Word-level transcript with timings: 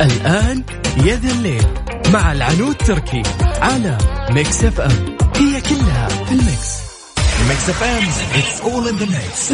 الآن 0.00 0.64
يا 1.04 1.16
ذا 1.16 1.30
الليل 1.30 1.66
مع 2.12 2.32
العنود 2.32 2.74
تركي 2.76 3.22
على 3.60 3.98
Mix 4.30 4.64
FM 4.64 5.16
هي 5.36 5.60
كلها 5.60 6.08
في 6.08 6.32
ال 6.32 6.78
mix. 7.48 7.68
Mix 7.68 7.82
FM 7.82 8.02
it's 8.40 8.60
all 8.62 8.86
in 8.90 8.96
the 9.02 9.06
mix. 9.06 9.52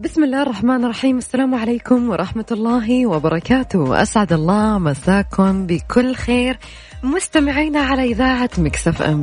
بسم 0.00 0.24
الله 0.24 0.42
الرحمن 0.42 0.84
الرحيم. 0.84 1.18
السلام 1.18 1.54
عليكم 1.54 2.10
ورحمة 2.10 2.46
الله 2.50 3.06
وبركاته. 3.06 4.02
أسعد 4.02 4.32
الله 4.32 4.78
مساكم 4.78 5.66
بكل 5.66 6.14
خير 6.14 6.58
مستمعينا 7.02 7.80
على 7.80 8.04
إذاعة 8.04 8.50
مكسف 8.58 9.02
أم 9.02 9.22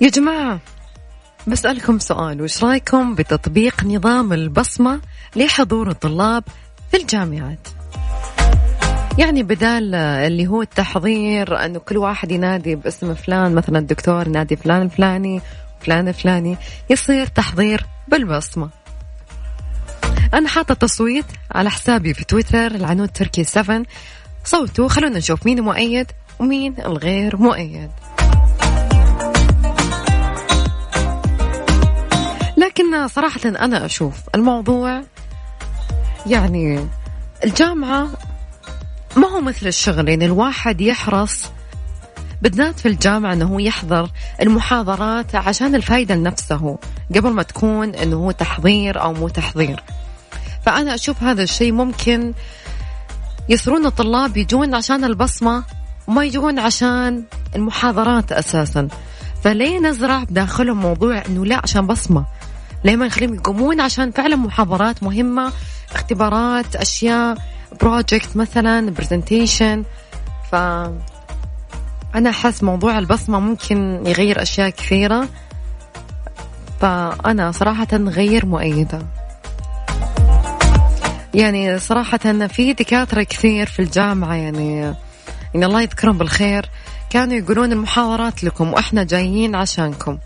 يا 0.00 0.08
جماعة 0.08 0.60
بسألكم 1.46 1.98
سؤال 1.98 2.42
وش 2.42 2.64
رأيكم 2.64 3.14
بتطبيق 3.14 3.84
نظام 3.84 4.32
البصمة 4.32 5.00
لحضور 5.36 5.90
الطلاب 5.90 6.44
في 6.90 6.96
الجامعات؟ 6.96 7.68
يعني 9.18 9.42
بدال 9.42 9.94
اللي 9.94 10.46
هو 10.46 10.62
التحضير 10.62 11.64
إنه 11.64 11.78
كل 11.78 11.96
واحد 11.96 12.32
ينادي 12.32 12.74
باسم 12.74 13.14
فلان 13.14 13.54
مثلا 13.54 13.78
الدكتور 13.78 14.26
ينادي 14.26 14.56
فلان 14.56 14.82
الفلاني 14.82 15.40
فلان 15.80 16.08
الفلاني 16.08 16.56
يصير 16.90 17.26
تحضير 17.26 17.86
بالبصمة. 18.08 18.70
أنا 20.34 20.48
حاطة 20.48 20.74
تصويت 20.74 21.26
على 21.52 21.70
حسابي 21.70 22.14
في 22.14 22.24
تويتر 22.24 22.66
العنود 22.66 23.08
تركي 23.08 23.44
7 23.44 23.82
صوتوا 24.44 24.88
خلونا 24.88 25.18
نشوف 25.18 25.46
مين 25.46 25.60
مؤيد 25.60 26.10
ومين 26.38 26.74
الغير 26.78 27.36
مؤيد. 27.36 27.90
لكن 32.74 33.08
صراحة 33.08 33.40
أنا 33.44 33.84
أشوف 33.84 34.14
الموضوع 34.34 35.02
يعني 36.26 36.88
الجامعة 37.44 38.08
ما 39.16 39.28
هو 39.28 39.40
مثل 39.40 39.66
الشغل 39.66 40.08
يعني 40.08 40.24
الواحد 40.24 40.80
يحرص 40.80 41.50
بالذات 42.42 42.80
في 42.80 42.88
الجامعة 42.88 43.32
أنه 43.32 43.44
هو 43.44 43.58
يحضر 43.58 44.10
المحاضرات 44.40 45.34
عشان 45.34 45.74
الفايدة 45.74 46.14
لنفسه 46.14 46.78
قبل 47.14 47.30
ما 47.30 47.42
تكون 47.42 47.94
أنه 47.94 48.16
هو 48.16 48.30
تحضير 48.30 49.02
أو 49.02 49.12
مو 49.12 49.28
تحضير. 49.28 49.82
فأنا 50.66 50.94
أشوف 50.94 51.22
هذا 51.22 51.42
الشيء 51.42 51.72
ممكن 51.72 52.34
يصيرون 53.48 53.86
الطلاب 53.86 54.36
يجون 54.36 54.74
عشان 54.74 55.04
البصمة 55.04 55.64
وما 56.08 56.24
يجون 56.24 56.58
عشان 56.58 57.24
المحاضرات 57.56 58.32
أساسا. 58.32 58.88
فليه 59.44 59.78
نزرع 59.78 60.24
بداخلهم 60.24 60.80
موضوع 60.80 61.22
أنه 61.26 61.46
لا 61.46 61.60
عشان 61.64 61.86
بصمة؟ 61.86 62.24
ليه 62.84 62.96
ما 62.96 63.06
نخليهم 63.06 63.34
يقومون 63.34 63.80
عشان 63.80 64.10
فعلا 64.10 64.36
محاضرات 64.36 65.02
مهمة 65.02 65.52
اختبارات 65.92 66.76
أشياء 66.76 67.38
project 67.80 68.36
مثلا 68.36 68.90
presentation 68.90 69.84
ف 70.50 70.56
أنا 72.14 72.30
أحس 72.30 72.62
موضوع 72.62 72.98
البصمة 72.98 73.40
ممكن 73.40 74.02
يغير 74.06 74.42
أشياء 74.42 74.70
كثيرة. 74.70 75.28
فأنا 76.80 77.52
صراحة 77.52 77.86
غير 77.92 78.46
مؤيدة. 78.46 78.98
يعني 81.34 81.78
صراحة 81.78 82.46
في 82.46 82.72
دكاترة 82.72 83.22
كثير 83.22 83.66
في 83.66 83.82
الجامعة 83.82 84.34
يعني 84.34 84.78
يعني 85.54 85.66
الله 85.66 85.82
يذكرهم 85.82 86.18
بالخير 86.18 86.70
كانوا 87.10 87.34
يقولون 87.34 87.72
المحاضرات 87.72 88.44
لكم 88.44 88.72
وإحنا 88.72 89.04
جايين 89.04 89.54
عشانكم. 89.54 90.18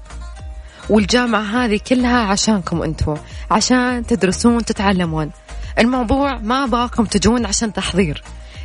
والجامعة 0.90 1.42
هذه 1.42 1.80
كلها 1.88 2.18
عشانكم 2.18 2.82
أنتوا 2.82 3.16
عشان 3.50 4.06
تدرسون 4.06 4.64
تتعلمون. 4.64 5.30
الموضوع 5.78 6.38
ما 6.38 6.64
أبغاكم 6.64 7.04
تجون 7.04 7.46
عشان 7.46 7.72
تحضير. 7.72 8.22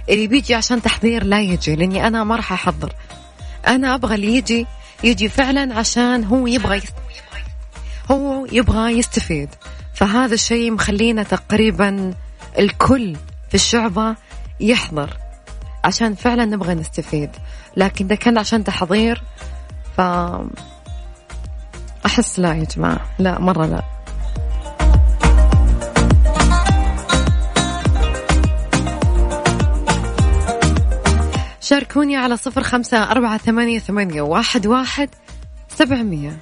اللي 0.10 0.28
بيجي 0.28 0.56
عشان 0.56 0.82
تحضير 0.82 1.24
لا 1.24 1.42
يجي 1.42 1.76
لأني 1.76 2.08
أنا 2.08 2.24
ما 2.24 2.36
راح 2.36 2.54
أحضر. 2.54 2.94
أنا 3.68 3.96
أبغى 3.96 4.16
اللي 4.16 4.36
يجي 4.36 4.68
يجي 5.04 5.30
فعلا 5.30 5.76
عشان 5.76 6.24
هو 6.24 6.48
يبغى. 6.48 6.82
هو 8.12 8.46
يبغى 8.52 8.92
يستفيد. 8.92 9.50
فهذا 9.94 10.34
الشيء 10.34 10.72
مخلينا 10.72 11.24
تقريبا 11.24 12.14
الكل 12.60 13.16
في 13.50 13.56
الشعبة 13.56 14.16
يحضر. 14.60 15.18
عشان 15.84 16.16
فعلا 16.16 16.46
نبغى 16.46 16.74
نستفيد. 16.74 17.30
لكن 17.78 18.06
إذا 18.06 18.16
كان 18.16 18.38
عشان 18.38 18.64
تحضير 18.64 19.24
ف 19.98 20.02
أحس 22.06 22.40
لا 22.40 22.54
يا 22.54 22.64
جماعة. 22.64 23.00
لا 23.20 23.40
مرة 23.40 23.66
لا. 23.66 23.82
شاركوني 31.62 32.16
على 32.16 32.38
صفر 32.38 32.64
خمسة 32.64 33.12
أربعة 33.12 33.38
ثمانية, 33.38 33.80
ثمانية 33.80 34.22
واحد, 34.22 34.68
واحد 34.68 35.10
سبعمية. 35.70 36.40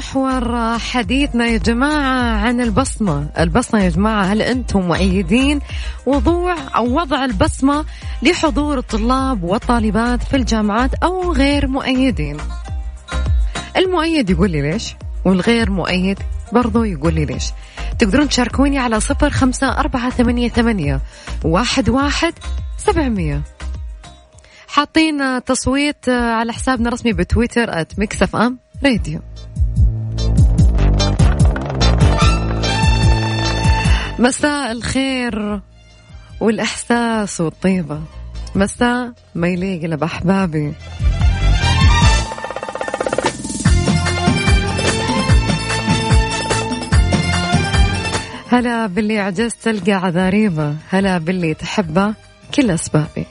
المحور 0.00 0.78
حديثنا 0.78 1.46
يا 1.46 1.58
جماعة 1.58 2.38
عن 2.40 2.60
البصمة. 2.60 3.28
البصمة 3.38 3.84
يا 3.84 3.88
جماعة 3.88 4.22
هل 4.22 4.42
أنتم 4.42 4.80
مؤيدين 4.80 5.60
وضوع 6.06 6.56
أو 6.76 6.96
وضع 7.00 7.24
البصمة 7.24 7.84
لحضور 8.22 8.78
الطلاب 8.78 9.42
والطالبات 9.42 10.22
في 10.22 10.36
الجامعات 10.36 10.94
أو 10.94 11.32
غير 11.32 11.66
مؤيدين؟ 11.66 12.36
المؤيد 13.76 14.30
يقول 14.30 14.50
لي 14.50 14.70
ليش؟ 14.70 14.94
والغير 15.24 15.70
مؤيد 15.70 16.18
برضو 16.52 16.84
يقول 16.84 17.14
لي 17.14 17.24
ليش؟ 17.24 17.44
تقدرون 17.98 18.28
تشاركوني 18.28 18.78
على 18.78 19.00
صفر 19.00 19.30
خمسة 19.30 19.78
أربعة 19.78 20.10
ثمانية, 20.10 20.48
ثمانية 20.48 21.00
واحد, 21.44 21.88
واحد 21.88 22.34
سبعمية. 22.78 23.42
حاطين 24.68 25.44
تصويت 25.44 26.08
على 26.08 26.52
حسابنا 26.52 26.88
الرسمي 26.88 27.12
بتويتر 27.12 27.84
@مكسف 27.98 28.36
ام 28.36 28.58
راديو 28.84 29.20
مساء 34.20 34.72
الخير 34.72 35.60
والإحساس 36.40 37.40
والطيبة. 37.40 38.00
مساء 38.54 39.12
ما 39.34 39.48
يليق 39.48 39.84
إلا 39.84 39.96
بأحبابي. 39.96 40.72
هلا 48.48 48.86
باللي 48.86 49.18
عجزت 49.18 49.56
تلقى 49.62 49.92
عذاريبة 49.92 50.76
هلا 50.90 51.18
باللي 51.18 51.54
تحبه 51.54 52.14
كل 52.54 52.70
أسبابي. 52.70 53.26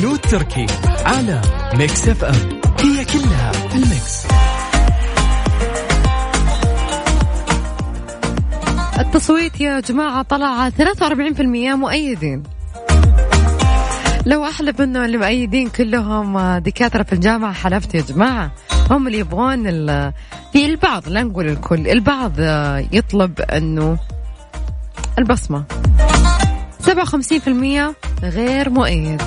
تركي 0.00 0.66
على 1.04 1.40
Mix 1.74 2.08
FM. 2.08 2.60
هي 2.78 3.04
كلها 3.04 3.52
في 3.52 3.74
ال 3.74 3.84
mix. 3.84 4.26
التصويت 8.98 9.60
يا 9.60 9.80
جماعة 9.80 10.22
طلع 10.22 10.70
43% 10.70 11.74
مؤيدين. 11.74 12.42
لو 14.26 14.44
أحلف 14.44 14.80
أنه 14.80 15.04
اللي 15.04 15.18
مؤيدين 15.18 15.68
كلهم 15.68 16.58
دكاترة 16.58 17.02
في 17.02 17.12
الجامعة 17.12 17.52
حلفت 17.52 17.94
يا 17.94 18.00
جماعة. 18.00 18.50
هم 18.90 19.06
اللي 19.06 19.18
يبغون 19.18 19.64
في 20.52 20.66
البعض 20.66 21.08
لا 21.08 21.22
نقول 21.22 21.48
الكل 21.48 21.88
البعض 21.88 22.32
يطلب 22.92 23.40
أنه 23.40 23.98
البصمة. 25.18 25.64
57% 26.80 27.94
غير 28.22 28.70
مؤيد. 28.70 29.22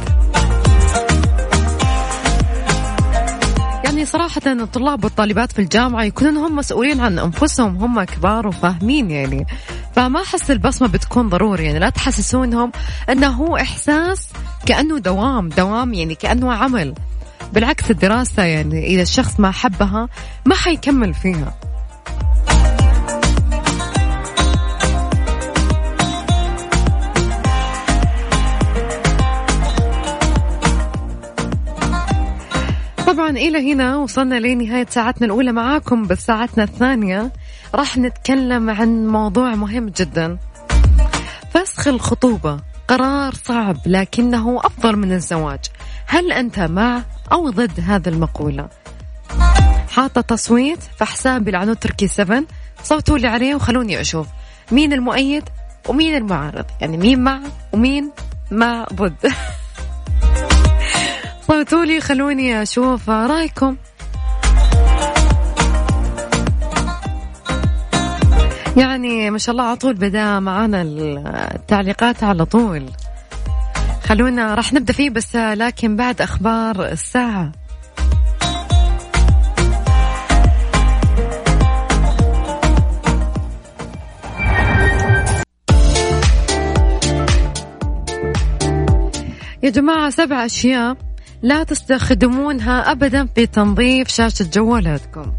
يعني 4.04 4.12
صراحة 4.12 4.42
الطلاب 4.52 5.04
والطالبات 5.04 5.52
في 5.52 5.60
الجامعة 5.60 6.04
يكونون 6.04 6.38
هم 6.38 6.56
مسؤولين 6.56 7.00
عن 7.00 7.20
أنفسهم 7.20 7.78
هم 7.78 8.04
كبار 8.04 8.48
وفاهمين 8.48 9.12
يعني. 9.12 9.48
فما 9.96 10.22
أحس 10.22 10.52
البصمة 10.52 10.88
بتكون 10.88 11.30
ضروري 11.30 11.66
يعني 11.66 11.80
لا 11.80 11.90
تحسسونهم 11.90 12.72
أنه 13.10 13.28
هو 13.28 13.58
إحساس 13.58 14.30
كأنه 14.66 15.00
دوام 15.00 15.50
دوام 15.50 15.94
يعني 15.94 16.16
كأنه 16.16 16.54
عمل. 16.54 16.94
بالعكس 17.54 17.92
الدراسة 17.92 18.44
يعني 18.44 18.86
إذا 18.88 19.02
الشخص 19.02 19.40
ما 19.40 19.52
حبها 19.52 20.10
ما 20.46 20.56
حيكمل 20.56 21.14
فيها. 21.14 21.54
طبعا 33.13 33.30
إلى 33.30 33.74
هنا 33.74 33.95
وصلنا 33.98 34.39
لنهاية 34.39 34.86
ساعتنا 34.89 35.25
الأولى 35.25 35.51
معاكم 35.51 36.07
بس 36.07 36.25
ساعتنا 36.25 36.63
الثانية. 36.63 37.31
راح 37.75 37.98
نتكلم 37.98 38.69
عن 38.69 39.07
موضوع 39.07 39.56
مهم 39.56 39.89
جدا. 39.89 40.38
فسخ 41.54 41.88
الخطوبة 41.88 42.60
قرار 42.88 43.33
صعب 43.33 43.77
لكنه 43.86 44.60
أفضل 44.63 44.95
من 44.95 45.12
الزواج. 45.12 45.60
هل 46.07 46.31
أنت 46.31 46.60
مع 46.60 47.01
أو 47.31 47.50
ضد 47.50 47.80
هذه 47.80 48.10
المقولة؟ 48.10 48.69
حاطة 49.89 50.21
تصويت 50.21 50.83
في 50.98 51.06
حسابي 51.06 51.50
العنود 51.50 51.77
تركي 51.77 52.07
7 52.07 52.44
صوتوا 52.83 53.18
لي 53.18 53.27
عليه 53.27 53.56
وخلوني 53.56 54.01
أشوف. 54.01 54.27
مين 54.71 54.94
المؤيد 54.94 55.44
ومين 55.89 56.15
المعارض؟ 56.15 56.65
يعني 56.81 56.98
مين 56.98 57.24
مع 57.24 57.39
ومين 57.74 58.12
مع 58.51 58.86
ضد؟ 58.94 59.31
صوتوا 61.48 61.86
لي 61.86 62.01
خلوني 62.01 62.62
أشوف 62.62 63.10
رأيكم. 63.10 63.75
يعني 68.78 69.31
ما 69.31 69.38
شاء 69.38 69.51
الله 69.51 69.63
على 69.63 69.75
طول 69.75 69.94
بدا 69.94 70.40
معانا 70.40 70.81
التعليقات 71.56 72.24
على 72.24 72.45
طول. 72.45 72.90
خلونا 74.04 74.56
راح 74.56 74.74
نبدأ 74.74 74.94
فيه 74.94 75.10
بس 75.10 75.36
لكن 75.36 75.95
بعد 75.95 76.22
أخبار 76.22 76.86
الساعة. 76.86 77.51
يا 89.63 89.69
جماعة 89.69 90.10
سبع 90.10 90.46
أشياء. 90.46 90.98
لا 91.44 91.63
تستخدمونها 91.63 92.92
أبدا 92.92 93.28
في 93.36 93.45
تنظيف 93.45 94.07
شاشة 94.07 94.50
جوالاتكم. 94.54 95.31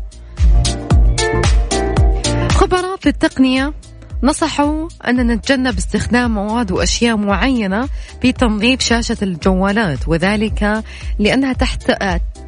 خبراء 2.50 2.96
في 2.96 3.08
التقنية 3.08 3.72
نصحوا 4.22 4.88
أن 5.08 5.26
نتجنب 5.26 5.78
استخدام 5.78 6.34
مواد 6.34 6.72
وأشياء 6.72 7.16
معينة 7.16 7.88
في 8.22 8.32
تنظيف 8.32 8.80
شاشة 8.80 9.16
الجوالات 9.22 10.08
وذلك 10.08 10.82
لأنها 11.18 11.52
تحت 11.52 11.92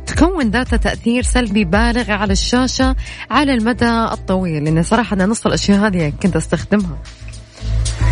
تكون 0.07 0.51
ذات 0.51 0.75
تأثير 0.75 1.23
سلبي 1.23 1.65
بالغ 1.65 2.11
على 2.11 2.33
الشاشة 2.33 2.97
على 3.31 3.55
المدى 3.55 3.91
الطويل. 4.13 4.65
لأن 4.65 4.83
صراحة 4.83 5.15
أنا 5.15 5.27
نص 5.27 5.47
الأشياء 5.47 5.87
هذه 5.87 6.13
كنت 6.23 6.37
أستخدمها. 6.37 6.99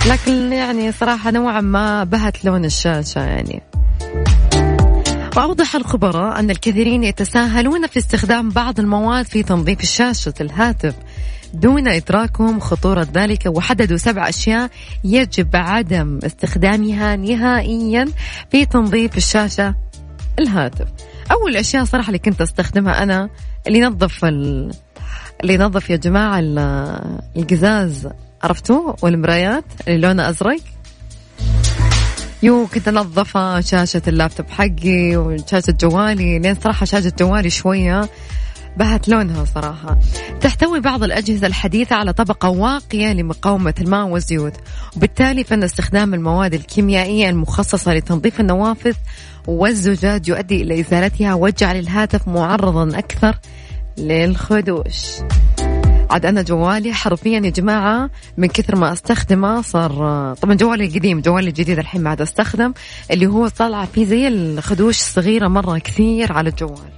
لكن 0.06 0.52
يعني 0.52 0.92
صراحة 0.92 1.30
نوعا 1.30 1.60
ما 1.60 2.04
بهت 2.04 2.44
لون 2.44 2.64
الشاشة 2.64 3.20
يعني. 3.20 3.62
وأوضح 5.36 5.76
الخبراء 5.76 6.38
أن 6.40 6.50
الكثيرين 6.50 7.04
يتساهلون 7.04 7.86
في 7.86 7.98
استخدام 7.98 8.48
بعض 8.48 8.80
المواد 8.80 9.26
في 9.26 9.42
تنظيف 9.42 9.80
الشاشة 9.80 10.34
الهاتف 10.40 10.94
دون 11.54 11.88
إدراكهم 11.88 12.60
خطورة 12.60 13.08
ذلك 13.14 13.46
وحددوا 13.46 13.96
سبع 13.96 14.28
أشياء 14.28 14.70
يجب 15.04 15.56
عدم 15.56 16.18
استخدامها 16.24 17.16
نهائيا 17.16 18.08
في 18.50 18.66
تنظيف 18.66 19.16
الشاشة 19.16 19.74
الهاتف. 20.38 20.86
أول 21.32 21.56
أشياء 21.56 21.84
صراحة 21.84 22.06
اللي 22.06 22.18
كنت 22.18 22.40
أستخدمها 22.40 23.02
أنا 23.02 23.30
اللي 23.66 23.78
ينظف 23.78 24.24
ال... 24.24 24.70
اللي 25.42 25.54
ينظف 25.54 25.90
يا 25.90 25.96
جماعة 25.96 26.40
القزاز 27.36 28.08
عرفتوه 28.42 28.96
والمرايات 29.02 29.64
اللي 29.88 30.06
لونها 30.06 30.30
أزرق. 30.30 30.60
يو 32.44 32.66
كنت 32.66 32.88
انظف 32.88 33.38
شاشة 33.60 34.02
اللابتوب 34.08 34.50
حقي 34.50 35.16
وشاشة 35.16 35.72
جوالي 35.80 36.38
لين 36.38 36.54
صراحة 36.54 36.86
شاشة 36.86 37.12
جوالي 37.18 37.50
شوية 37.50 38.08
بهت 38.76 39.08
لونها 39.08 39.44
صراحة. 39.44 39.98
تحتوي 40.40 40.80
بعض 40.80 41.02
الأجهزة 41.02 41.46
الحديثة 41.46 41.96
على 41.96 42.12
طبقة 42.12 42.48
واقية 42.48 43.12
لمقاومة 43.12 43.74
الماء 43.80 44.06
والزيوت. 44.06 44.52
وبالتالي 44.96 45.44
فإن 45.44 45.62
استخدام 45.62 46.14
المواد 46.14 46.54
الكيميائية 46.54 47.28
المخصصة 47.30 47.94
لتنظيف 47.94 48.40
النوافذ 48.40 48.94
والزجاج 49.46 50.28
يؤدي 50.28 50.62
إلى 50.62 50.80
إزالتها 50.80 51.34
وجعل 51.34 51.76
الهاتف 51.76 52.28
معرضا 52.28 52.98
أكثر 52.98 53.38
للخدوش. 53.98 55.20
عاد 56.10 56.26
أنا 56.26 56.42
جوالي 56.42 56.92
حرفيا 56.92 57.40
يا 57.44 57.50
جماعة 57.50 58.10
من 58.36 58.48
كثر 58.48 58.76
ما 58.76 58.92
أستخدمه 58.92 59.62
صار 59.62 59.90
طبعا 60.42 60.54
جوالي 60.54 60.84
القديم 60.86 61.20
جوالي 61.20 61.48
الجديد 61.48 61.78
الحين 61.78 62.02
ما 62.02 62.10
عاد 62.10 62.20
أستخدم 62.20 62.72
اللي 63.10 63.26
هو 63.26 63.48
طالع 63.48 63.84
فيه 63.84 64.04
زي 64.04 64.28
الخدوش 64.28 64.98
الصغيرة 64.98 65.48
مرة 65.48 65.78
كثير 65.78 66.32
على 66.32 66.48
الجوال. 66.48 66.92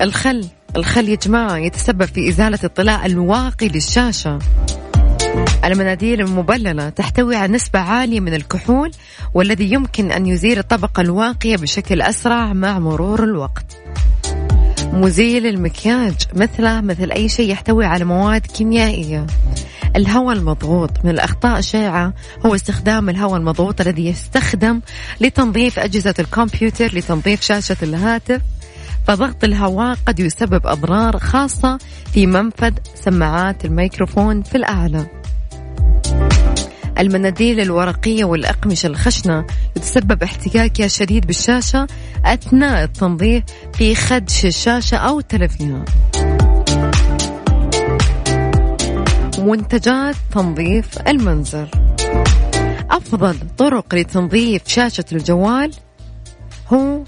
الخل 0.00 0.48
الخل 0.76 1.08
يا 1.08 1.16
جماعة 1.16 1.56
يتسبب 1.56 2.04
في 2.04 2.28
إزالة 2.28 2.58
الطلاء 2.64 3.06
الواقي 3.06 3.68
للشاشة. 3.68 4.38
المناديل 5.64 6.20
المبللة 6.20 6.88
تحتوي 6.88 7.36
على 7.36 7.52
نسبة 7.52 7.78
عالية 7.78 8.20
من 8.20 8.34
الكحول 8.34 8.90
والذي 9.34 9.72
يمكن 9.72 10.12
أن 10.12 10.26
يزيل 10.26 10.58
الطبقة 10.58 11.00
الواقية 11.00 11.56
بشكل 11.56 12.02
أسرع 12.02 12.52
مع 12.52 12.78
مرور 12.78 13.24
الوقت. 13.24 13.76
مزيل 14.96 15.46
المكياج 15.46 16.14
مثله 16.34 16.80
مثل 16.80 17.10
أي 17.10 17.28
شيء 17.28 17.50
يحتوي 17.50 17.84
على 17.84 18.04
مواد 18.04 18.46
كيميائية. 18.46 19.26
الهواء 19.96 20.36
المضغوط 20.36 20.90
من 21.04 21.10
الأخطاء 21.10 21.58
الشائعة 21.58 22.12
هو 22.46 22.54
استخدام 22.54 23.08
الهواء 23.08 23.36
المضغوط 23.36 23.80
الذي 23.80 24.06
يستخدم 24.06 24.80
لتنظيف 25.20 25.78
أجهزة 25.78 26.14
الكمبيوتر 26.18 26.94
لتنظيف 26.94 27.40
شاشة 27.42 27.76
الهاتف. 27.82 28.40
فضغط 29.06 29.44
الهواء 29.44 29.96
قد 30.06 30.20
يسبب 30.20 30.66
أضرار 30.66 31.18
خاصة 31.18 31.78
في 32.12 32.26
منفذ 32.26 32.72
سماعات 32.94 33.64
الميكروفون 33.64 34.42
في 34.42 34.54
الأعلى. 34.54 35.06
المناديل 36.98 37.60
الورقية 37.60 38.24
والأقمشة 38.24 38.86
الخشنة. 38.86 39.46
يتسبب 39.76 40.22
احتكاكها 40.22 40.88
شديد 40.88 41.26
بالشاشة 41.26 41.86
أثناء 42.24 42.84
التنظيف 42.84 43.44
في 43.74 43.94
خدش 43.94 44.46
الشاشة 44.46 44.96
أو 44.96 45.20
تلفها 45.20 45.84
منتجات 49.38 50.14
تنظيف 50.34 51.08
المنزل 51.08 51.68
أفضل 52.90 53.36
طرق 53.58 53.94
لتنظيف 53.94 54.62
شاشة 54.66 55.04
الجوال 55.12 55.72
هو 56.72 57.04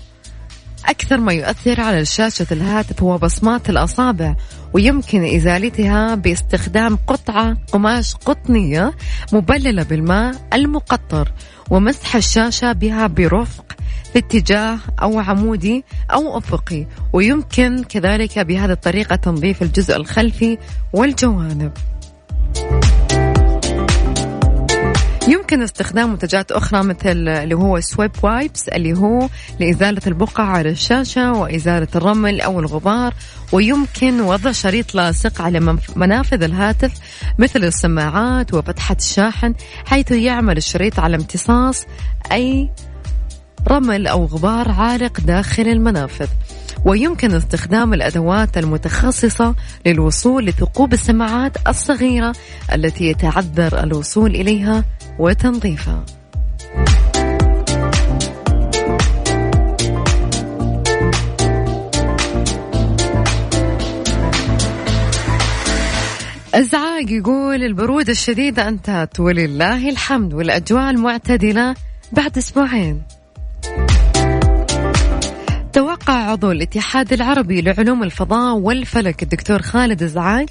أكثر 0.86 1.16
ما 1.16 1.32
يؤثر 1.32 1.80
على 1.80 2.04
شاشة 2.04 2.46
الهاتف 2.52 3.02
هو 3.02 3.18
بصمات 3.18 3.70
الأصابع 3.70 4.34
ويمكن 4.78 5.24
إزالتها 5.24 6.14
باستخدام 6.14 6.98
قطعة 7.06 7.56
قماش 7.72 8.14
قطنية 8.14 8.92
مبللة 9.32 9.82
بالماء 9.82 10.34
المقطر 10.52 11.32
ومسح 11.70 12.16
الشاشة 12.16 12.72
بها 12.72 13.06
برفق 13.06 13.64
في 14.12 14.18
اتجاه 14.18 14.78
أو 15.02 15.18
عمودي 15.18 15.84
أو 16.12 16.38
أفقي 16.38 16.86
ويمكن 17.12 17.84
كذلك 17.84 18.38
بهذه 18.38 18.72
الطريقة 18.72 19.16
تنظيف 19.16 19.62
الجزء 19.62 19.96
الخلفي 19.96 20.58
والجوانب. 20.92 21.72
يمكن 25.28 25.62
استخدام 25.62 26.10
منتجات 26.10 26.52
أخرى 26.52 26.82
مثل 26.82 27.28
اللي 27.28 27.54
هو 27.54 27.80
swipe 27.80 28.10
wipes 28.22 28.68
اللي 28.68 28.98
هو 28.98 29.28
لإزالة 29.60 30.00
البقع 30.06 30.44
على 30.44 30.68
الشاشة 30.70 31.32
وإزالة 31.32 31.88
الرمل 31.96 32.40
أو 32.40 32.60
الغبار. 32.60 33.14
ويمكن 33.52 34.20
وضع 34.20 34.52
شريط 34.52 34.94
لاصق 34.94 35.42
على 35.42 35.78
منافذ 35.96 36.42
الهاتف 36.42 36.92
مثل 37.38 37.64
السماعات 37.64 38.54
وفتحة 38.54 38.96
الشاحن 38.98 39.54
حيث 39.86 40.10
يعمل 40.10 40.56
الشريط 40.56 41.00
على 41.00 41.16
امتصاص 41.16 41.86
أي 42.32 42.70
رمل 43.68 44.06
أو 44.06 44.24
غبار 44.24 44.70
عالق 44.70 45.20
داخل 45.20 45.68
المنافذ. 45.68 46.28
ويمكن 46.84 47.34
استخدام 47.34 47.94
الأدوات 47.94 48.58
المتخصصة 48.58 49.54
للوصول 49.86 50.46
لثقوب 50.46 50.92
السماعات 50.92 51.68
الصغيرة 51.68 52.32
التي 52.74 53.04
يتعذر 53.04 53.82
الوصول 53.82 54.34
إليها 54.34 54.84
وتنظيفها. 55.18 56.04
ازعاج 66.54 67.10
يقول 67.10 67.62
البرودة 67.62 68.12
الشديدة 68.12 68.68
انتهت 68.68 69.20
ولله 69.20 69.88
الحمد 69.88 70.34
والأجواء 70.34 70.90
المعتدلة 70.90 71.74
بعد 72.12 72.38
أسبوعين. 72.38 73.02
توقع 75.78 76.12
عضو 76.12 76.50
الاتحاد 76.50 77.12
العربي 77.12 77.62
لعلوم 77.62 78.02
الفضاء 78.02 78.54
والفلك 78.54 79.22
الدكتور 79.22 79.62
خالد 79.62 80.06
زعاق 80.06 80.46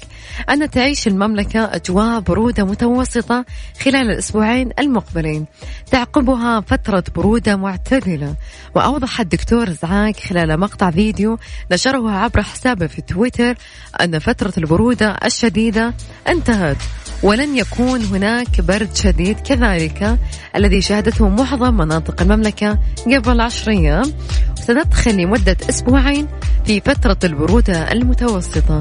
أن 0.50 0.70
تعيش 0.70 1.08
المملكة 1.08 1.64
أجواء 1.64 2.20
برودة 2.20 2.64
متوسطة 2.64 3.44
خلال 3.80 4.10
الأسبوعين 4.10 4.70
المقبلين. 4.78 5.46
تعقبها 5.90 6.60
فترة 6.60 7.04
برودة 7.16 7.56
معتدلة. 7.56 8.34
وأوضح 8.74 9.20
الدكتور 9.20 9.70
زعاق 9.70 10.16
خلال 10.16 10.60
مقطع 10.60 10.90
فيديو 10.90 11.38
نشره 11.72 12.10
عبر 12.10 12.42
حسابه 12.42 12.86
في 12.86 13.02
تويتر 13.02 13.54
أن 14.00 14.18
فترة 14.18 14.52
البرودة 14.58 15.16
الشديدة 15.24 15.94
انتهت. 16.28 16.78
ولن 17.22 17.56
يكون 17.56 18.04
هناك 18.04 18.60
برد 18.60 18.96
شديد 18.96 19.40
كذلك 19.40 20.18
الذي 20.56 20.80
شهدته 20.80 21.28
معظم 21.28 21.74
مناطق 21.74 22.22
المملكة 22.22 22.78
قبل 23.06 23.40
عشر 23.40 23.70
أيام. 23.70 24.12
وستدخل 24.58 25.16
لمدة 25.16 25.56
أسبوعين 25.68 26.26
في 26.64 26.80
فترة 26.80 27.18
البرودة 27.24 27.92
المتوسطة 27.92 28.80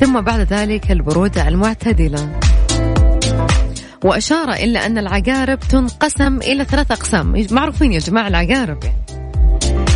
ثم 0.00 0.20
بعد 0.20 0.40
ذلك 0.40 0.90
البرودة 0.90 1.48
المعتدلة. 1.48 2.40
وأشار 4.04 4.52
إلا 4.52 4.86
أن 4.86 4.98
العقارب 4.98 5.58
تنقسم 5.58 6.36
إلى 6.36 6.64
ثلاث 6.64 6.90
أقسام. 6.90 7.46
معروفين 7.50 7.92
يا 7.92 7.98
جماعة 7.98 8.28
العقارب. 8.28 8.78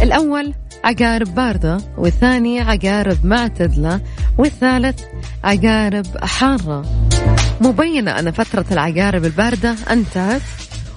الأول 0.03 0.55
عقارب 0.85 1.35
باردة 1.35 1.79
والثاني 1.99 2.61
عقارب 2.61 3.27
معتدلة 3.27 4.01
والثالث 4.39 5.01
عقارب 5.45 6.07
حارة. 6.25 6.85
مبينة 7.61 8.19
أن 8.19 8.31
فترة 8.31 8.65
العقارب 8.73 9.25
الباردة 9.25 9.75
أنتهت 9.91 10.43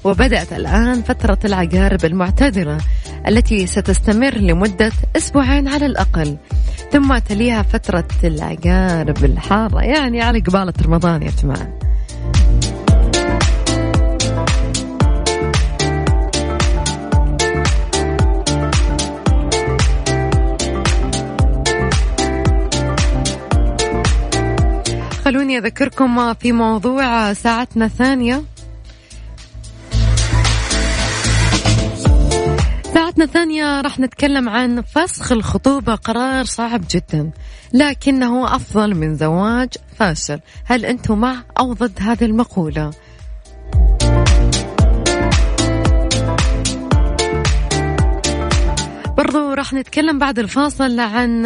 وبدأت 0.03 0.53
الآن 0.53 1.01
فترة 1.01 1.39
العقارب 1.45 2.05
المعتدلة 2.05 2.77
التي 3.27 3.67
ستستمر 3.67 4.37
لمدة 4.37 4.91
أسبوعين 5.17 5.67
على 5.67 5.85
الأقل. 5.85 6.37
ثم 6.91 7.17
تليها 7.17 7.61
فترة 7.61 8.07
العقارب 8.23 9.25
الحارة 9.25 9.81
يعني 9.81 10.21
على 10.21 10.39
قبالة 10.39 10.73
رمضان 10.85 11.23
يا 11.23 11.31
جماعة. 11.43 11.84
خلوني 25.25 25.57
أذكركم 25.57 26.33
في 26.33 26.51
موضوع 26.51 27.33
ساعتنا 27.33 27.85
الثانية 27.85 28.43
ساعتنا 32.93 33.23
الثانية 33.23 33.81
راح 33.81 33.99
نتكلم 33.99 34.49
عن 34.49 34.81
فسخ 34.81 35.31
الخطوبة 35.31 35.95
قرار 35.95 36.45
صعب 36.45 36.81
جدا 36.91 37.31
لكنه 37.73 38.55
أفضل 38.55 38.95
من 38.95 39.15
زواج 39.15 39.69
فاشل 39.99 40.39
هل 40.65 40.85
أنتم 40.85 41.19
مع 41.19 41.43
أو 41.59 41.73
ضد 41.73 41.99
هذه 42.01 42.25
المقولة؟ 42.25 42.91
برضو 49.17 49.53
راح 49.53 49.73
نتكلم 49.73 50.19
بعد 50.19 50.39
الفاصل 50.39 50.99
عن 50.99 51.45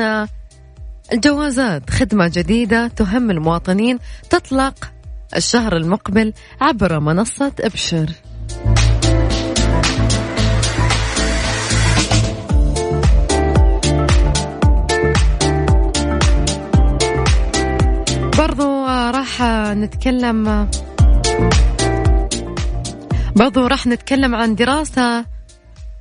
الجوازات 1.13 1.89
خدمة 1.89 2.27
جديدة 2.27 2.87
تهم 2.87 3.31
المواطنين 3.31 3.99
تطلق 4.29 4.91
الشهر 5.35 5.77
المقبل 5.77 6.33
عبر 6.61 6.99
منصة 6.99 7.51
إبشر. 7.59 8.09
برضو 18.37 18.85
راح 18.85 19.41
نتكلم 19.73 20.69
برضو 23.35 23.67
راح 23.67 23.87
نتكلم 23.87 24.35
عن 24.35 24.55
دراسة 24.55 25.25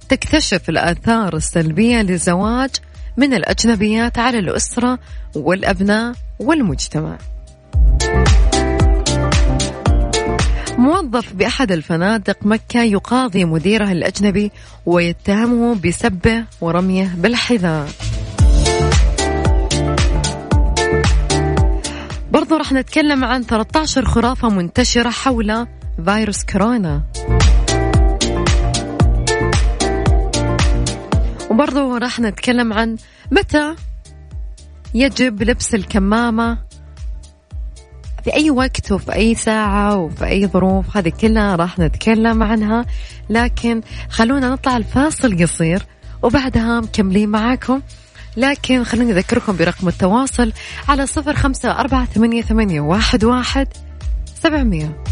تكتشف 0.09 0.69
الآثار 0.69 1.37
السلبية 1.37 2.03
للزواج 2.03 2.71
من 3.19 3.35
الأجنبيات 3.35 4.19
على 4.19 4.39
الأسرة 4.39 4.99
والأبناء 5.35 6.15
والمجتمع. 6.39 7.19
موظف 10.79 11.33
بأحد 11.33 11.73
الفنادق 11.73 12.37
مكة 12.43 12.83
يقاضي 12.83 13.45
مديره 13.45 13.93
الأجنبي 13.93 14.53
ويتهمه 14.87 15.75
بسبه 15.75 16.45
ورميه 16.61 17.15
بالحذاء. 17.17 17.89
برضو 22.33 22.57
رح 22.57 22.73
نتكلم 22.73 23.25
عن 23.25 23.43
13 23.43 24.05
خرافة 24.05 24.49
منتشرة 24.49 25.11
حول 25.11 25.67
فيروس 26.05 26.45
كورونا. 26.45 27.03
وبرضو 31.59 31.97
راح 31.97 32.21
نتكلم 32.21 32.73
عن 32.73 32.97
متى 33.31 33.75
يجب 34.95 35.43
لبس 35.43 35.75
الكمامة 35.75 36.59
في 38.25 38.35
أي 38.35 38.51
وقت 38.51 38.93
وفي 38.93 39.15
أي 39.15 39.35
ساعة 39.35 39.97
وفي 39.97 40.27
أي 40.27 40.47
ظروف 40.47 40.97
هذه 40.97 41.09
كلها 41.09 41.57
راح 41.57 41.79
نتكلم 41.79 42.43
عنها. 42.43 42.87
لكن 43.31 43.81
خلونا 44.11 44.51
نطلع 44.51 44.77
الفاصل 44.77 45.43
قصير 45.43 45.83
وبعدها 46.23 46.81
مكملين 46.81 47.29
معاكم. 47.29 47.81
لكن 48.37 48.85
خلوني 48.85 49.13
أذكركم 49.13 49.57
برقم 49.57 49.89
التواصل 49.89 50.53
على 50.89 51.07
صفر 51.07 51.35
خمسة 51.35 51.71
أربعة 51.71 52.05
ثمانية, 52.05 52.43
ثمانية 52.43 52.81
واحد, 52.81 53.25
واحد 53.25 53.69
سبعمية. 54.43 55.03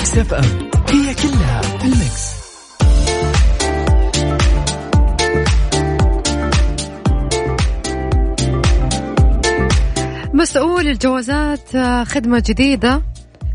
Mix 0.00 0.18
FM 0.18 0.70
هي 0.88 1.14
كلها 1.14 1.60
في 1.60 1.84
ال 1.84 1.93
mix. 1.93 2.30
مسؤول 10.34 10.88
الجوازات 10.88 11.74
آه، 11.74 12.04
خدمة 12.04 12.42
جديدة. 12.46 13.02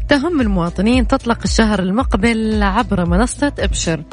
تهم 0.10 0.42
المواطنين 0.42 1.08
تطلق 1.08 1.40
الشهر 1.44 1.80
المقبل 1.80 2.64
عبر 2.64 3.06
منصة 3.06 3.54
إبشر. 3.60 4.04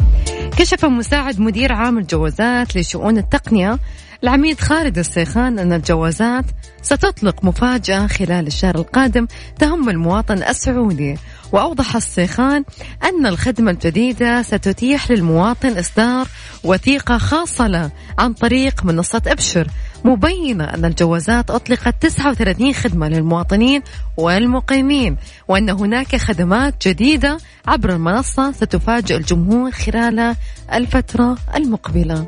كشف 0.57 0.85
مساعد 0.85 1.41
مدير 1.41 1.73
عام 1.73 1.99
الجوازات 1.99 2.77
لشؤون 2.77 3.19
التقنية 3.19 3.79
العميد 4.23 4.61
خالد 4.61 4.99
السيخان 4.99 5.59
أن 5.59 5.73
الجوازات 5.73 6.45
ستطلق 6.83 7.45
مفاجأة 7.45 8.07
خلال 8.07 8.47
الشهر 8.47 8.75
القادم. 8.75 9.27
تهم 9.59 9.89
المواطن 9.89 10.43
السعودي. 10.43 11.17
وأوضح 11.53 11.97
السيخان 11.97 12.65
أن 13.05 13.27
الخدمة 13.27 13.71
الجديدة 13.71 14.43
ستتيح 14.43 15.11
للمواطن 15.11 15.79
إصدار 15.79 16.29
وثيقة 16.65 17.19
خاصة 17.19 17.67
له 17.67 17.91
عن 18.19 18.33
طريق 18.33 18.85
منصة 18.85 19.23
أبشر 19.27 19.67
مبينة 20.05 20.65
أن 20.65 20.85
الجوازات 20.85 21.51
أطلقت 21.51 21.95
39 22.01 22.73
خدمة 22.75 23.09
للمواطنين 23.09 23.83
والمقيمين 24.17 25.17
وأن 25.49 25.71
هناك 25.71 26.17
خدمات 26.17 26.89
جديدة 26.89 27.39
عبر 27.67 27.91
المنصة 27.91 28.53
ستفاجئ 28.53 29.17
الجمهور 29.17 29.71
خلال 29.71 30.37
الفترة 30.73 31.37
المقبلة. 31.57 32.27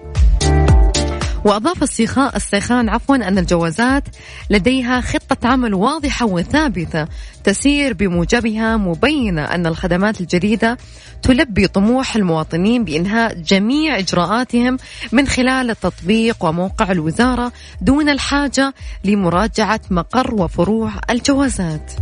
وأضاف 1.45 1.83
السيخاء 1.83 2.37
السيخان 2.37 2.89
عفوا 2.89 3.17
أن 3.17 3.39
الجوازات 3.39 4.05
لديها 4.51 5.01
خطة 5.01 5.49
عمل 5.49 5.75
واضحة 5.75 6.27
وثابتة 6.27 7.07
تسير 7.45 7.93
بموجبها 7.93 8.77
مبينة 8.77 9.45
أن 9.45 9.67
الخدمات 9.67 10.21
الجديدة 10.21 10.79
تلبي 11.23 11.67
طموح 11.67 12.17
المواطنين 12.17 12.85
بإنهاء 12.85 13.35
جميع 13.35 13.99
إجراءاتهم 13.99 14.77
من 15.13 15.27
خلال 15.27 15.71
التطبيق 15.71 16.45
وموقع 16.45 16.93
الوزارة 16.93 17.53
دون 17.81 18.09
الحاجة 18.09 18.75
لمراجعة 19.05 19.81
مقر 19.91 20.35
وفروع 20.35 20.93
الجوازات. 21.11 21.93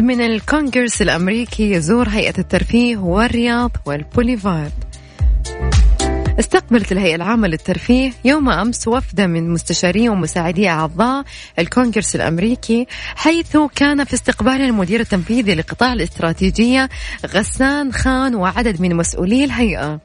من 0.00 0.20
الكونغرس 0.20 1.02
الأمريكي 1.02 1.70
يزور 1.70 2.08
هيئة 2.08 2.34
الترفيه 2.38 2.96
والرياض 2.96 3.70
والبوليفارد. 3.86 4.72
استقبلت 6.40 6.92
الهيئة 6.92 7.14
العامة 7.14 7.48
للترفيه 7.48 8.12
يوم 8.24 8.48
أمس 8.50 8.88
وفدا 8.88 9.26
من 9.26 9.50
مستشاري 9.50 10.08
ومساعدي 10.08 10.68
أعضاء 10.68 11.24
الكونغرس 11.58 12.16
الأمريكي 12.16 12.86
حيث 13.16 13.56
كان 13.74 14.04
في 14.04 14.14
استقبال 14.14 14.60
المدير 14.60 15.00
التنفيذي 15.00 15.54
لقطاع 15.54 15.92
الاستراتيجية 15.92 16.88
غسان 17.26 17.92
خان 17.92 18.34
وعدد 18.34 18.80
من 18.80 18.96
مسؤولي 18.96 19.44
الهيئة. 19.44 20.00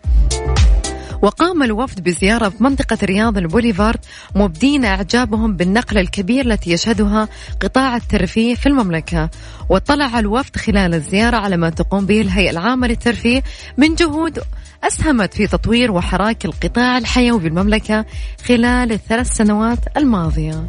وقام 1.22 1.64
الوفد 1.64 2.04
بزيارة 2.04 2.50
في 2.50 2.64
منطقة 2.64 2.98
رياض 3.04 3.38
البوليفارد 3.38 4.00
مبدين 4.36 4.86
إعجابهم 4.86 5.56
بالنقلة 5.56 6.02
الكبيرة 6.02 6.46
التي 6.46 6.72
يشهدها 6.72 7.28
قطاع 7.62 7.96
الترفيه 7.96 8.56
في 8.56 8.70
المملكة 8.70 9.30
واطلع 9.70 10.20
الوفد 10.20 10.56
خلال 10.56 10.94
الزيارة 10.94 11.38
على 11.38 11.58
ما 11.58 11.70
تقوم 11.70 12.06
به 12.06 12.22
الهيئة 12.22 12.50
العامة 12.50 12.88
للترفيه 12.88 13.44
من 13.78 13.96
جهود 13.96 14.40
أسهمت 14.84 15.34
في 15.34 15.48
تطوير 15.48 15.92
وحراك 15.92 16.46
القطاع 16.46 16.98
الحيوي 16.98 17.40
بالمملكة 17.40 18.06
خلال 18.46 18.92
الثلاث 18.92 19.32
سنوات 19.32 19.80
الماضية. 19.98 20.68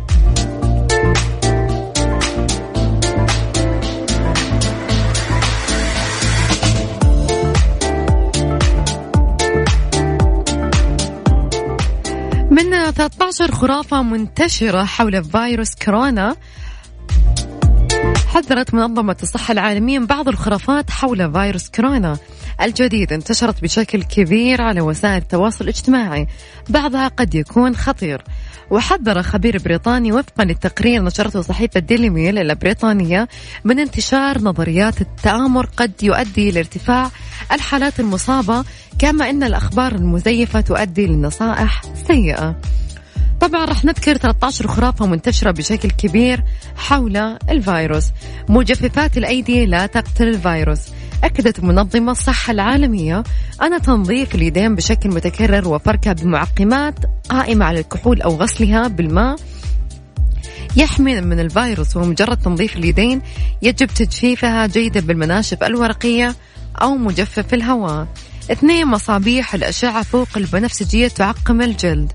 من 12.58 12.90
13 12.92 13.50
خرافة 13.52 14.02
منتشرة 14.02 14.84
حول 14.84 15.24
فيروس 15.24 15.74
كورونا. 15.74 16.36
حذرت 18.28 18.74
منظمة 18.74 19.16
الصحة 19.22 19.52
العالمية 19.52 19.98
من 19.98 20.06
بعض 20.06 20.28
الخرافات 20.28 20.90
حول 20.90 21.32
فيروس 21.32 21.68
كورونا 21.68 22.18
الجديد 22.62 23.12
انتشرت 23.12 23.62
بشكل 23.62 24.02
كبير 24.02 24.62
على 24.62 24.80
وسائل 24.80 25.22
التواصل 25.22 25.64
الاجتماعي. 25.64 26.26
بعضها 26.68 27.08
قد 27.08 27.34
يكون 27.34 27.76
خطير. 27.76 28.22
وحذر 28.70 29.22
خبير 29.22 29.58
بريطاني 29.58 30.12
وفقا 30.12 30.44
للتقرير 30.44 31.02
نشرته 31.02 31.40
صحيفة 31.40 31.80
ديلي 31.80 32.10
ميل 32.10 32.38
البريطانية 32.38 33.28
من 33.64 33.78
انتشار 33.78 34.42
نظريات 34.42 35.00
التآمر 35.00 35.66
قد 35.76 35.92
يؤدي 36.02 36.50
لارتفاع 36.50 37.10
الحالات 37.52 38.00
المصابة 38.00 38.64
كما 38.98 39.30
أن 39.30 39.42
الأخبار 39.42 39.92
المزيفة 39.92 40.60
تؤدي 40.60 41.06
لنصائح 41.06 41.82
سيئة. 42.06 42.56
طبعا 43.40 43.64
راح 43.64 43.84
نذكر 43.84 44.16
13 44.16 44.66
خرافة 44.66 45.06
منتشرة 45.06 45.50
بشكل 45.50 45.90
كبير 45.90 46.44
حول 46.76 47.16
الفيروس. 47.50 48.10
مجففات 48.48 49.18
الأيدي 49.18 49.66
لا 49.66 49.86
تقتل 49.86 50.28
الفيروس. 50.28 50.80
أكدت 51.24 51.60
منظمة 51.60 52.12
الصحة 52.12 52.50
العالمية 52.50 53.22
أن 53.62 53.82
تنظيف 53.82 54.34
اليدين 54.34 54.74
بشكل 54.74 55.08
متكرر 55.08 55.68
وفركها 55.68 56.12
بمعقمات 56.12 56.94
قائمة 57.28 57.64
على 57.64 57.80
الكحول 57.80 58.22
أو 58.22 58.36
غسلها 58.36 58.88
بالماء 58.88 59.36
يحمي 60.76 61.20
من 61.20 61.40
الفيروس 61.40 61.96
ومجرد 61.96 62.36
تنظيف 62.36 62.76
اليدين 62.76 63.22
يجب 63.62 63.86
تجفيفها 63.86 64.66
جيدا 64.66 65.00
بالمناشف 65.00 65.62
الورقية 65.62 66.34
أو 66.82 66.94
مجفف 66.96 67.54
الهواء. 67.54 68.06
اثنين 68.52 68.86
مصابيح 68.86 69.54
الأشعة 69.54 70.02
فوق 70.02 70.28
البنفسجية 70.36 71.08
تعقم 71.08 71.62
الجلد. 71.62 72.12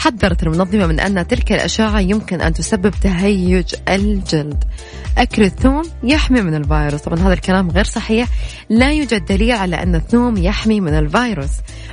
حذرت 0.00 0.42
المنظمة 0.42 0.86
من 0.86 1.00
أن 1.00 1.26
تلك 1.26 1.52
الأشعة 1.52 2.00
يمكن 2.00 2.40
أن 2.40 2.52
تسبب 2.52 2.94
تهيج 3.02 3.74
الجلد. 3.88 4.64
أكل 5.18 5.42
الثوم 5.42 5.82
يحمي 6.02 6.40
من 6.40 6.54
الفيروس. 6.54 7.00
طبعا 7.00 7.18
هذا 7.18 7.32
الكلام 7.32 7.70
غير 7.70 7.84
صحيح. 7.84 8.28
لا 8.68 8.92
يوجد 8.92 9.24
دليل 9.24 9.52
على 9.52 9.82
أن 9.82 9.94
الثوم 9.94 10.36
يحمي 10.36 10.80
من 10.80 10.94
الفيروس. 10.94 11.50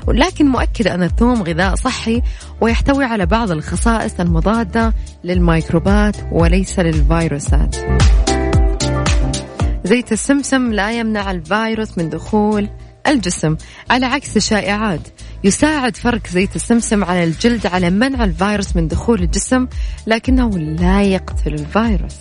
ولكن 0.07 0.45
مؤكد 0.45 0.87
أن 0.87 1.03
الثوم 1.03 1.43
غذاء 1.43 1.75
صحي 1.75 2.21
ويحتوي 2.61 3.05
على 3.05 3.25
بعض 3.25 3.51
الخصائص 3.51 4.19
المضادة 4.19 4.93
للميكروبات 5.23 6.15
وليس 6.31 6.79
للفيروسات. 6.79 7.75
زيت 9.83 10.11
السمسم 10.11 10.73
لا 10.73 10.91
يمنع 10.91 11.31
الفيروس 11.31 11.97
من 11.97 12.09
دخول 12.09 12.69
الجسم 13.07 13.57
على 13.89 14.05
عكس 14.05 14.37
الشائعات. 14.37 15.01
يساعد 15.43 15.97
فرق 15.97 16.27
زيت 16.27 16.55
السمسم 16.55 17.03
على 17.03 17.23
الجلد 17.23 17.67
على 17.67 17.89
منع 17.89 18.23
الفيروس 18.23 18.75
من 18.75 18.87
دخول 18.87 19.21
الجسم 19.21 19.67
لكنه 20.07 20.49
لا 20.49 21.03
يقتل 21.03 21.53
الفيروس. 21.53 22.15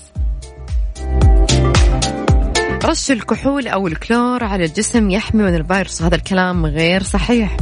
رش 2.85 3.11
الكحول 3.11 3.68
أو 3.68 3.87
الكلور 3.87 4.44
على 4.44 4.64
الجسم 4.64 5.11
يحمي 5.11 5.42
من 5.42 5.55
الفيروس. 5.55 6.03
هذا 6.03 6.14
الكلام 6.14 6.66
غير 6.66 7.03
صحيح. 7.03 7.57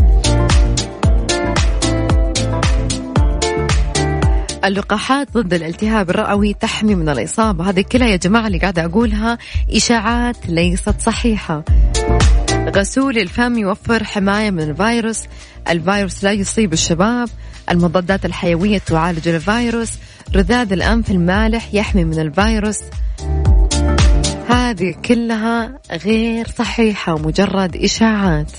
اللقاحات 4.65 5.29
ضد 5.35 5.55
الالتهاب 5.55 6.11
الرئوي 6.11 6.55
تحمي 6.55 6.95
من 6.95 7.09
الإصابة. 7.09 7.71
هذه 7.71 7.85
كلها 7.93 8.09
يا 8.09 8.17
جماعة 8.17 8.47
اللي 8.47 8.59
قاعدة 8.59 8.85
أقولها 8.85 9.39
إشاعات 9.71 10.37
ليست 10.49 11.01
صحيحة. 11.01 11.65
غسول 12.69 13.19
الفم 13.19 13.59
يوفر 13.59 14.05
حماية 14.05 14.51
من 14.51 14.61
الفيروس. 14.61 15.25
الفيروس 15.69 16.25
لا 16.25 16.33
يصيب 16.33 16.73
الشباب. 16.73 17.29
المضادات 17.71 18.25
الحيوية 18.25 18.79
تعالج 18.79 19.29
الفيروس. 19.29 19.91
رذاذ 20.35 20.73
الأنف 20.73 21.11
المالح 21.11 21.75
يحمي 21.75 22.05
من 22.05 22.19
الفيروس. 22.19 22.81
هذه 24.49 24.95
كلها 25.05 25.79
غير 25.93 26.47
صحيحة 26.49 27.15
ومجرد 27.15 27.77
إشاعات. 27.77 28.53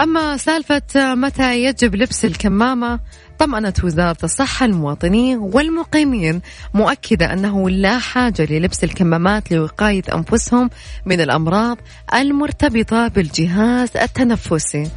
أما 0.00 0.36
سالفة 0.36 1.14
متى 1.14 1.64
يجب 1.64 1.94
لبس 1.94 2.24
الكمامة 2.24 3.00
طمأنت 3.38 3.84
وزارة 3.84 4.16
الصحة 4.24 4.66
المواطنين 4.66 5.38
والمقيمين 5.38 6.40
مؤكدة 6.74 7.32
أنه 7.32 7.70
لا 7.70 7.98
حاجة 7.98 8.46
للبس 8.50 8.84
الكمامات 8.84 9.52
لوقاية 9.52 10.02
أنفسهم 10.14 10.70
من 11.06 11.20
الأمراض 11.20 11.78
المرتبطة 12.14 13.08
بالجهاز 13.08 13.96
التنفسي. 13.96 14.90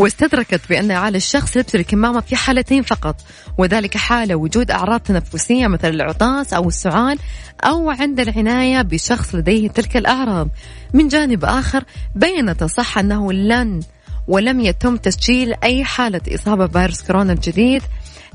واستدركت 0.00 0.60
بأن 0.68 0.90
على 0.90 1.16
الشخص 1.16 1.56
لبس 1.56 1.74
الكمامة 1.74 2.20
في 2.20 2.36
حالتين 2.36 2.82
فقط 2.82 3.16
وذلك 3.58 3.96
حال 3.96 4.34
وجود 4.34 4.70
أعراض 4.70 5.00
تنفسية 5.00 5.66
مثل 5.66 5.88
العطاس 5.88 6.52
أو 6.52 6.68
السعال 6.68 7.18
أو 7.64 7.90
عند 7.90 8.20
العناية 8.20 8.82
بشخص 8.82 9.34
لديه 9.34 9.68
تلك 9.68 9.96
الأعراض. 9.96 10.48
من 10.94 11.08
جانب 11.08 11.44
آخر 11.44 11.84
بينت 12.14 12.62
الصحة 12.62 13.00
أنه 13.00 13.32
لن 13.32 13.80
ولم 14.28 14.60
يتم 14.60 14.96
تسجيل 14.96 15.54
أي 15.64 15.84
حالة 15.84 16.20
إصابة 16.34 16.66
بفيروس 16.66 17.02
كورونا 17.02 17.32
الجديد 17.32 17.82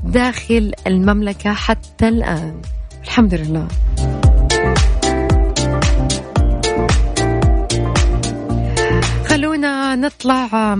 داخل 0.03 0.71
المملكة 0.87 1.53
حتى 1.53 2.07
الآن. 2.07 2.61
الحمد 3.03 3.33
لله. 3.33 3.67
خلونا 9.27 9.95
نطلع 9.95 10.75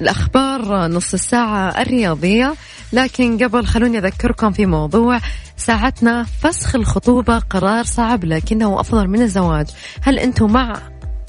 الأخبار 0.00 0.86
نص 0.86 1.14
الساعة 1.14 1.82
الرياضية. 1.82 2.54
لكن 2.92 3.38
قبل 3.44 3.66
خلوني 3.66 3.98
أذكركم 3.98 4.52
في 4.52 4.66
موضوع 4.66 5.20
ساعتنا 5.56 6.22
فسخ 6.22 6.74
الخطوبة 6.74 7.38
قرار 7.38 7.84
صعب 7.84 8.24
لكنه 8.24 8.80
أفضل 8.80 9.08
من 9.08 9.22
الزواج. 9.22 9.66
هل 10.02 10.18
أنتم 10.18 10.52
مع 10.52 10.76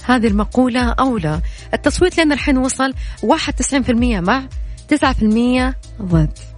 هذه 0.05 0.27
المقولة 0.27 0.89
أو 0.89 1.17
لا؟ 1.17 1.41
التصويت 1.73 2.19
لنا 2.19 2.33
الحين 2.33 2.57
وصل 2.57 2.93
91% 3.23 4.21
مع 4.21 4.47
9% 4.87 5.73
ضد. 6.01 6.54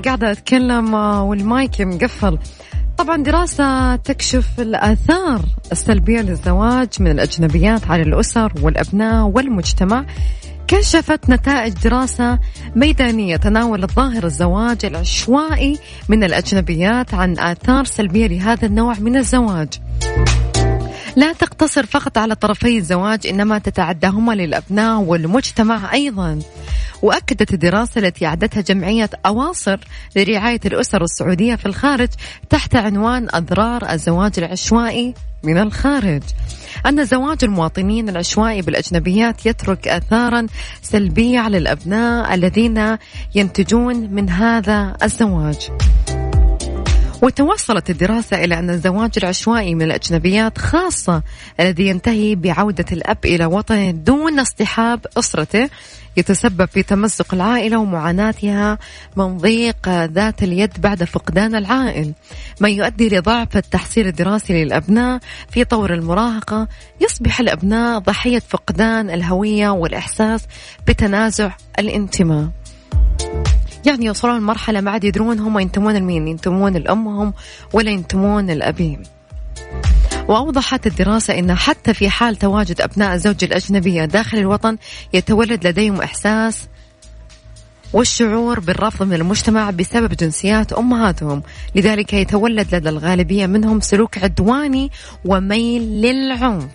قاعدة 0.00 0.30
أتكلم 0.32 0.94
آه، 0.94 1.22
والمايك 1.22 1.80
مقفل. 1.80 2.38
طبعا 2.98 3.22
دراسة 3.22 3.96
تكشف 3.96 4.46
الآثار 4.58 5.42
السلبية 5.72 6.20
للزواج 6.20 6.88
من 7.00 7.10
الأجنبيات 7.10 7.86
على 7.90 8.02
الأسر 8.02 8.52
والأبناء 8.62 9.26
والمجتمع. 9.26 10.04
كشفت 10.68 11.30
نتائج 11.30 11.72
دراسة 11.72 12.38
ميدانية 12.76 13.36
تناولت 13.36 13.92
ظاهر 13.92 14.24
الزواج 14.24 14.84
العشوائي 14.84 15.78
من 16.08 16.24
الأجنبيات 16.24 17.14
عن 17.14 17.38
آثار 17.38 17.84
سلبية 17.84 18.26
لهذا 18.26 18.66
النوع 18.66 18.94
من 18.98 19.16
الزواج. 19.16 19.68
لا 21.16 21.32
تقتصر 21.32 21.86
فقط 21.86 22.18
على 22.18 22.34
طرفي 22.34 22.78
الزواج 22.78 23.26
إنما 23.26 23.58
تتعداهما 23.58 24.32
للأبناء 24.32 25.00
والمجتمع 25.00 25.92
أيضا. 25.92 26.38
وأكدت 27.02 27.54
الدراسة 27.54 27.98
التي 27.98 28.26
أعدتها 28.26 28.60
جمعية 28.60 29.10
أواصر 29.26 29.78
لرعاية 30.16 30.60
الأسر 30.66 31.02
السعودية 31.02 31.54
في 31.54 31.66
الخارج 31.66 32.08
تحت 32.50 32.76
عنوان 32.76 33.28
أضرار 33.30 33.90
الزواج 33.90 34.32
العشوائي 34.38 35.14
من 35.42 35.58
الخارج. 35.58 36.22
أن 36.86 37.04
زواج 37.04 37.38
المواطنين 37.44 38.08
العشوائي 38.08 38.62
بالأجنبيات 38.62 39.46
يترك 39.46 39.88
آثارا 39.88 40.46
سلبية 40.82 41.38
على 41.38 41.58
الأبناء 41.58 42.34
الذين 42.34 42.96
ينتجون 43.34 43.96
من 44.10 44.30
هذا 44.30 44.96
الزواج. 45.02 45.70
وتوصلت 47.22 47.90
الدراسة 47.90 48.44
إلى 48.44 48.58
أن 48.58 48.70
الزواج 48.70 49.10
العشوائي 49.16 49.74
من 49.74 49.82
الأجنبيات 49.82 50.58
خاصة 50.58 51.22
الذي 51.60 51.86
ينتهي 51.86 52.34
بعودة 52.34 52.84
الأب 52.92 53.18
إلى 53.24 53.46
وطنه 53.46 53.90
دون 53.90 54.40
اصطحاب 54.40 55.06
أسرته 55.18 55.68
يتسبب 56.16 56.68
في 56.68 56.82
تمزق 56.82 57.34
العائلة 57.34 57.78
ومعاناتها 57.78 58.78
من 59.16 59.38
ضيق 59.38 59.88
ذات 59.88 60.42
اليد 60.42 60.80
بعد 60.80 61.04
فقدان 61.04 61.54
العائل. 61.54 62.12
ما 62.60 62.68
يؤدي 62.68 63.08
لضعف 63.08 63.56
التحصيل 63.56 64.06
الدراسي 64.06 64.64
للأبناء. 64.64 65.20
في 65.50 65.64
طور 65.64 65.94
المراهقة 65.94 66.68
يصبح 67.00 67.40
الأبناء 67.40 67.98
ضحية 67.98 68.42
فقدان 68.48 69.10
الهوية 69.10 69.68
والإحساس 69.68 70.46
بتنازع 70.86 71.50
الانتماء. 71.78 72.48
يعني 73.86 74.06
يوصلون 74.06 74.36
لمرحلة 74.38 74.80
ما 74.80 74.90
عاد 74.90 75.04
يدرون 75.04 75.38
هم 75.38 75.58
ينتمون 75.58 75.96
لمين 75.96 76.28
ينتمون 76.28 76.72
لأمهم 76.76 77.34
ولا 77.72 77.90
ينتمون 77.90 78.46
لأبيهم 78.50 79.02
وأوضحت 80.28 80.86
الدراسة 80.86 81.38
أن 81.38 81.54
حتى 81.54 81.94
في 81.94 82.10
حال 82.10 82.36
تواجد 82.36 82.80
أبناء 82.80 83.14
الزوج 83.14 83.44
الأجنبية 83.44 84.04
داخل 84.04 84.38
الوطن 84.38 84.76
يتولد 85.12 85.66
لديهم 85.66 86.02
إحساس 86.02 86.68
والشعور 87.92 88.60
بالرفض 88.60 89.06
من 89.06 89.14
المجتمع 89.14 89.70
بسبب 89.70 90.14
جنسيات 90.14 90.72
أمهاتهم. 90.72 91.42
لذلك 91.74 92.12
يتولد 92.12 92.74
لدى 92.74 92.88
الغالبية 92.88 93.46
منهم 93.46 93.80
سلوك 93.80 94.18
عدواني 94.18 94.90
وميل 95.24 95.82
للعنف. 95.82 96.66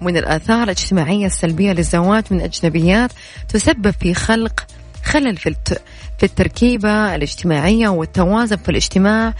من 0.00 0.16
الآثار 0.16 0.62
الاجتماعية 0.62 1.26
السلبية 1.26 1.72
للزواج 1.72 2.24
من 2.30 2.40
أجنبيات 2.40 3.12
تسبب 3.48 3.94
في 4.00 4.14
خلق 4.14 4.66
خلل 5.04 5.36
في 5.36 5.54
في 6.18 6.26
التركيبة 6.26 7.14
الاجتماعية 7.14 7.88
والتوازن 7.88 8.56
في 8.56 8.68
الاجتماع 8.68 9.34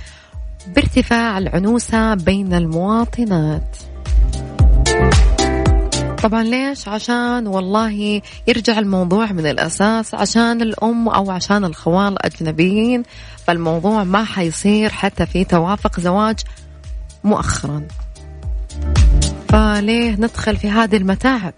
بارتفاع 0.76 1.38
العنوسة 1.38 2.14
بين 2.14 2.54
المواطنات. 2.54 3.76
طبعا 6.22 6.42
ليش؟ 6.42 6.88
عشان 6.88 7.46
والله 7.46 8.20
يرجع 8.46 8.78
الموضوع 8.78 9.32
من 9.32 9.46
الأساس 9.46 10.14
عشان 10.14 10.62
الأم 10.62 11.08
أو 11.08 11.30
عشان 11.30 11.64
الخوال 11.64 12.12
الأجنبيين 12.12 13.02
فالموضوع 13.46 14.04
ما 14.04 14.24
حيصير 14.24 14.90
حتى 14.90 15.26
في 15.26 15.44
توافق 15.44 16.00
زواج 16.00 16.40
مؤخرا. 17.24 17.82
فليه 19.48 20.10
ندخل 20.10 20.56
في 20.56 20.70
هذه 20.70 20.96
المتاعب؟ 20.96 21.54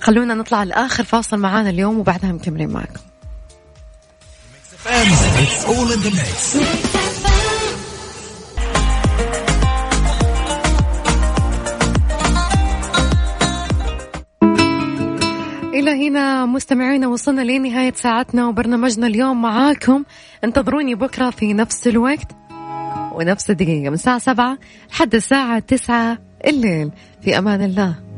خلونا 0.00 0.34
نطلع 0.34 0.62
لآخر 0.62 1.04
فاصل 1.04 1.38
معانا 1.38 1.70
اليوم 1.70 1.98
وبعدها 1.98 2.32
مكملين 2.32 2.70
معكم. 2.70 3.09
إلى 15.74 16.08
هنا 16.08 16.46
مستمعينا 16.46 17.08
وصلنا 17.08 17.42
لنهاية 17.42 17.92
ساعتنا 17.96 18.46
وبرنامجنا 18.48 19.06
اليوم 19.06 19.42
معاكم. 19.42 20.04
انتظروني 20.44 20.94
بكرة 20.94 21.30
في 21.30 21.52
نفس 21.52 21.88
الوقت 21.88 22.36
ونفس 23.12 23.50
الدقيقة 23.50 23.88
من 23.88 23.94
الساعة 23.94 24.18
سبعة 24.18 24.58
لحد 24.90 25.14
الساعة 25.14 25.58
تسعة 25.58 26.18
الليل. 26.46 26.90
في 27.22 27.38
أمان 27.38 27.62
الله. 27.62 28.09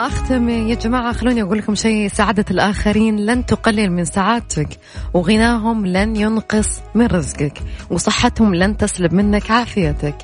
ما 0.00 0.06
أختم. 0.06 0.48
يا 0.48 0.74
جماعة 0.74 1.12
خلوني 1.12 1.42
أقول 1.42 1.58
لكم 1.58 1.74
شيء. 1.74 2.08
سعادة 2.08 2.44
الآخرين 2.50 3.16
لن 3.16 3.46
تقلل 3.46 3.92
من 3.92 4.04
سعادتك 4.04 4.68
وغناهم 5.14 5.86
لن 5.86 6.16
ينقص 6.16 6.80
من 6.94 7.06
رزقك 7.06 7.62
وصحتهم 7.90 8.54
لن 8.54 8.76
تسلب 8.76 9.12
منك 9.12 9.50
عافيتك. 9.50 10.16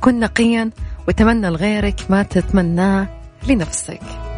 كن 0.00 0.20
نقيا 0.20 0.70
وتمنى 1.08 1.50
لغيرك 1.50 2.10
ما 2.10 2.22
تتمناه 2.22 3.08
لنفسك. 3.48 4.33